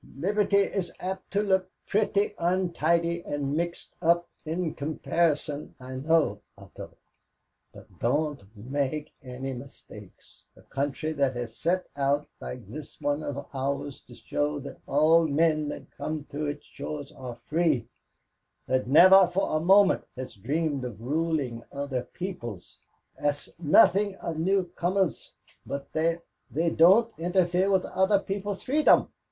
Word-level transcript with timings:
Liberty 0.17 0.57
is 0.57 0.91
apt 0.99 1.29
to 1.29 1.43
look 1.43 1.69
pretty 1.85 2.33
untidy 2.39 3.23
and 3.23 3.55
mixed 3.55 3.95
up 4.01 4.27
in 4.47 4.73
comparison, 4.73 5.75
I 5.79 5.97
know, 5.97 6.41
Otto. 6.57 6.97
But 7.71 7.99
don't 7.99 8.43
make 8.57 9.13
any 9.21 9.53
mistake; 9.53 10.19
a 10.55 10.63
country 10.63 11.13
that 11.13 11.35
has 11.35 11.55
set 11.55 11.87
out 11.95 12.27
like 12.39 12.67
this 12.67 12.99
one 12.99 13.21
of 13.21 13.45
ours 13.53 13.99
to 14.07 14.15
show 14.15 14.57
that 14.61 14.79
all 14.87 15.27
men 15.27 15.67
that 15.67 15.91
come 15.91 16.23
to 16.31 16.47
its 16.47 16.65
shores 16.65 17.11
are 17.11 17.35
free, 17.35 17.87
that 18.65 18.87
never 18.87 19.27
for 19.27 19.55
a 19.55 19.59
moment 19.59 20.03
has 20.15 20.33
dreamed 20.33 20.83
of 20.83 20.99
ruling 20.99 21.63
other 21.71 22.01
peoples, 22.05 22.79
asks 23.19 23.53
nothing 23.59 24.15
of 24.15 24.39
newcomers 24.39 25.33
but 25.63 25.91
that 25.93 26.23
they 26.49 26.71
don't 26.71 27.13
interfere 27.19 27.69
with 27.69 27.85
other 27.85 28.17
people's 28.17 28.63
freedom. 28.63 29.07